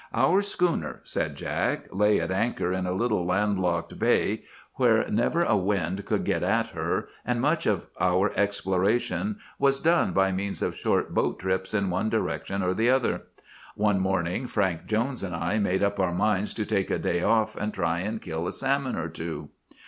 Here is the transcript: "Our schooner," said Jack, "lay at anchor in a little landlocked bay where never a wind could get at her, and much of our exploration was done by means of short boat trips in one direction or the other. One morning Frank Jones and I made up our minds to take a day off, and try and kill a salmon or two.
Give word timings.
"Our 0.15 0.41
schooner," 0.41 1.01
said 1.03 1.35
Jack, 1.35 1.85
"lay 1.91 2.19
at 2.19 2.31
anchor 2.31 2.73
in 2.73 2.87
a 2.87 2.91
little 2.91 3.23
landlocked 3.23 3.99
bay 3.99 4.45
where 4.77 5.07
never 5.07 5.43
a 5.43 5.55
wind 5.55 6.05
could 6.05 6.23
get 6.23 6.41
at 6.41 6.69
her, 6.69 7.07
and 7.23 7.39
much 7.39 7.67
of 7.67 7.85
our 7.99 8.31
exploration 8.35 9.37
was 9.59 9.79
done 9.79 10.11
by 10.11 10.31
means 10.31 10.63
of 10.63 10.75
short 10.75 11.13
boat 11.13 11.37
trips 11.37 11.75
in 11.75 11.91
one 11.91 12.09
direction 12.09 12.63
or 12.63 12.73
the 12.73 12.89
other. 12.89 13.25
One 13.75 13.99
morning 13.99 14.47
Frank 14.47 14.87
Jones 14.87 15.21
and 15.23 15.35
I 15.35 15.59
made 15.59 15.83
up 15.83 15.99
our 15.99 16.15
minds 16.15 16.55
to 16.55 16.65
take 16.65 16.89
a 16.89 16.97
day 16.97 17.21
off, 17.21 17.55
and 17.55 17.71
try 17.71 17.99
and 17.99 18.19
kill 18.19 18.47
a 18.47 18.51
salmon 18.51 18.95
or 18.95 19.07
two. 19.07 19.49